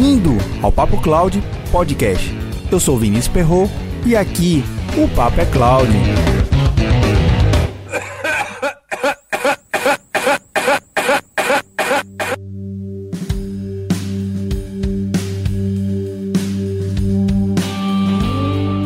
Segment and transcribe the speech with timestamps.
[0.00, 0.30] Bem-vindo
[0.62, 2.34] ao Papo Cloud Podcast.
[2.72, 3.70] Eu sou Vinícius Perro
[4.06, 4.64] e aqui
[4.96, 5.92] o Papo é Cloud.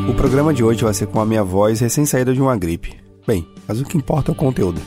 [0.08, 2.96] O programa de hoje vai ser com a minha voz recém-saída de uma gripe.
[3.24, 4.80] Bem, mas o que importa é o conteúdo.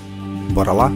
[0.51, 0.91] Bora lá?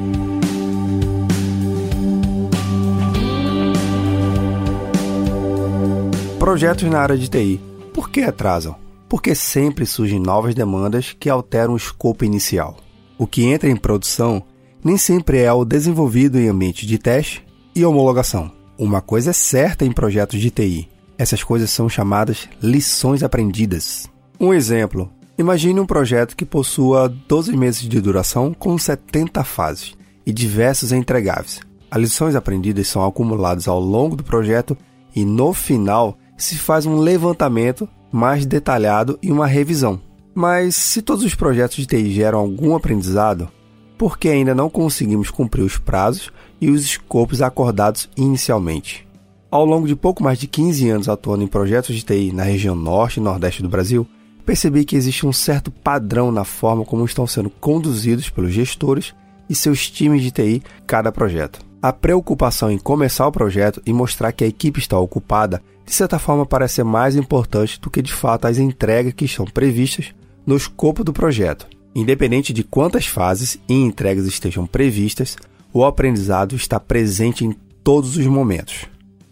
[6.42, 7.62] Projetos na área de TI.
[7.94, 8.76] Por que atrasam?
[9.08, 12.78] Porque sempre surgem novas demandas que alteram o escopo inicial.
[13.16, 14.42] O que entra em produção
[14.84, 18.52] nem sempre é o desenvolvido em ambiente de teste e homologação.
[18.76, 24.10] Uma coisa é certa em projetos de TI: essas coisas são chamadas lições aprendidas.
[24.40, 29.94] Um exemplo: imagine um projeto que possua 12 meses de duração com 70 fases
[30.26, 31.60] e diversos entregáveis.
[31.92, 34.76] As lições aprendidas são acumuladas ao longo do projeto
[35.16, 40.02] e no final se faz um levantamento mais detalhado e uma revisão.
[40.34, 43.50] Mas se todos os projetos de TI geram algum aprendizado,
[43.98, 49.08] por que ainda não conseguimos cumprir os prazos e os escopos acordados inicialmente?
[49.50, 52.74] Ao longo de pouco mais de 15 anos atuando em projetos de TI na região
[52.74, 54.08] norte e nordeste do Brasil,
[54.46, 59.14] percebi que existe um certo padrão na forma como estão sendo conduzidos pelos gestores
[59.50, 61.71] e seus times de TI cada projeto.
[61.82, 66.20] A preocupação em começar o projeto e mostrar que a equipe está ocupada de certa
[66.20, 70.14] forma parece ser mais importante do que de fato as entregas que estão previstas
[70.46, 71.68] no escopo do projeto.
[71.96, 75.36] Independente de quantas fases e entregas estejam previstas,
[75.74, 77.52] o aprendizado está presente em
[77.84, 78.86] todos os momentos.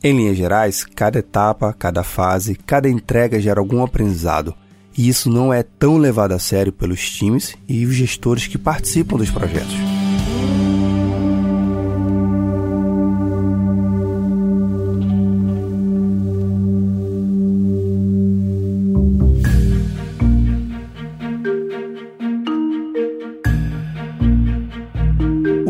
[0.04, 4.56] Em linhas gerais, cada etapa, cada fase, cada entrega gera algum aprendizado,
[4.98, 9.18] e isso não é tão levado a sério pelos times e os gestores que participam
[9.18, 9.99] dos projetos.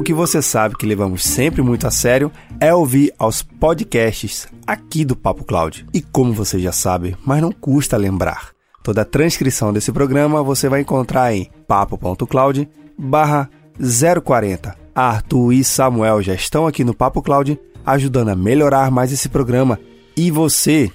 [0.03, 5.15] Que você sabe que levamos sempre muito a sério é ouvir aos podcasts aqui do
[5.15, 5.85] Papo Cloud.
[5.93, 8.51] E como você já sabe, mas não custa lembrar,
[8.83, 13.49] toda a transcrição desse programa você vai encontrar em papo.cloud barra
[14.23, 14.77] 040.
[14.93, 19.79] Arthur e Samuel já estão aqui no Papo Cloud ajudando a melhorar mais esse programa.
[20.15, 20.91] E você,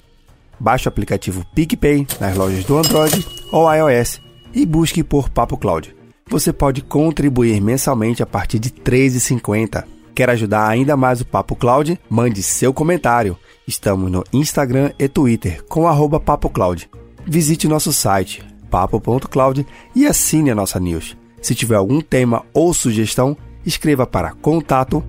[0.59, 4.21] baixe o aplicativo PicPay nas lojas do Android ou iOS
[4.53, 5.95] e busque por Papo Cloud
[6.29, 9.83] você pode contribuir mensalmente a partir de R$ 3,50.
[10.13, 11.99] Quer ajudar ainda mais o Papo Cloud?
[12.09, 13.37] Mande seu comentário.
[13.67, 16.89] Estamos no Instagram e Twitter com arroba Papo Cloud.
[17.25, 19.65] Visite nosso site papo.cloud
[19.95, 21.15] e assine a nossa news.
[21.41, 25.03] Se tiver algum tema ou sugestão, escreva para contato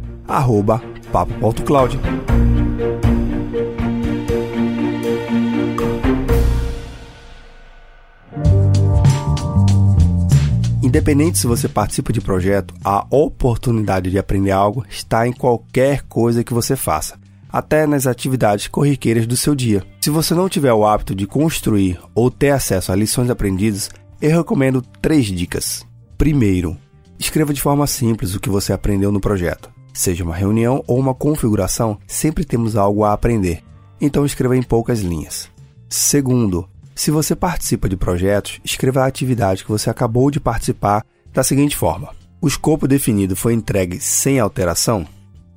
[1.10, 1.98] papo.cloud.
[10.86, 16.44] Independente se você participa de projeto, a oportunidade de aprender algo está em qualquer coisa
[16.44, 19.82] que você faça, até nas atividades corriqueiras do seu dia.
[20.00, 23.90] Se você não tiver o hábito de construir ou ter acesso a lições aprendidas,
[24.22, 25.84] eu recomendo três dicas.
[26.16, 26.76] Primeiro,
[27.18, 29.68] escreva de forma simples o que você aprendeu no projeto.
[29.92, 33.60] Seja uma reunião ou uma configuração, sempre temos algo a aprender,
[34.00, 35.50] então escreva em poucas linhas.
[35.88, 41.44] Segundo, se você participa de projetos, escreva a atividade que você acabou de participar da
[41.44, 42.08] seguinte forma:
[42.40, 45.06] O escopo definido foi entregue sem alteração?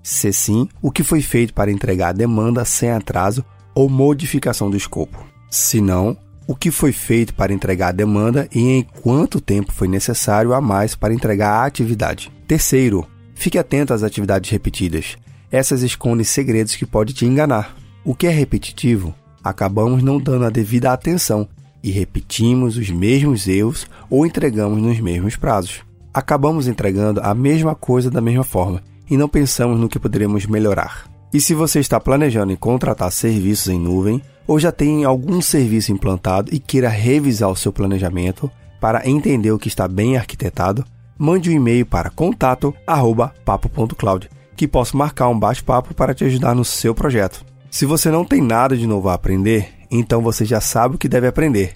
[0.03, 4.75] Se sim, o que foi feito para entregar a demanda sem atraso ou modificação do
[4.75, 5.25] escopo?
[5.49, 9.87] Se não, o que foi feito para entregar a demanda e em quanto tempo foi
[9.87, 12.29] necessário a mais para entregar a atividade?
[12.47, 15.15] Terceiro, fique atento às atividades repetidas.
[15.49, 17.77] Essas escondem segredos que podem te enganar.
[18.03, 21.47] O que é repetitivo acabamos não dando a devida atenção
[21.83, 25.81] e repetimos os mesmos erros ou entregamos nos mesmos prazos.
[26.13, 31.09] Acabamos entregando a mesma coisa da mesma forma e não pensamos no que poderemos melhorar.
[31.33, 35.91] E se você está planejando em contratar serviços em nuvem ou já tem algum serviço
[35.91, 38.51] implantado e queira revisar o seu planejamento
[38.81, 40.83] para entender o que está bem arquitetado,
[41.17, 46.95] mande um e-mail para contato@papo.cloud, que posso marcar um bate-papo para te ajudar no seu
[46.95, 47.45] projeto.
[47.71, 51.07] Se você não tem nada de novo a aprender, então você já sabe o que
[51.07, 51.75] deve aprender,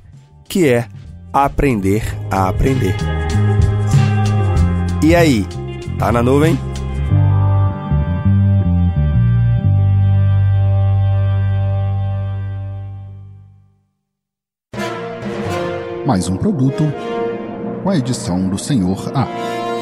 [0.50, 0.88] que é
[1.32, 2.96] aprender a aprender.
[5.04, 5.46] E aí,
[6.00, 6.58] tá na nuvem?
[16.08, 16.84] Mais um produto
[17.84, 19.73] com a edição do Senhor A.